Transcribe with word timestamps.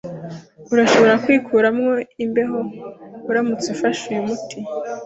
Urashobora 0.73 1.13
kwikuramo 1.23 1.89
imbeho 2.23 2.59
uramutse 3.29 3.67
ufashe 3.75 4.01
uyu 4.11 4.21
muti. 4.27 4.57